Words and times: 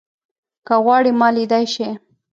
که 0.67 0.75
غواړې 0.83 1.11
ما 1.19 1.27
ليدای 1.35 1.65
شې 1.73 1.89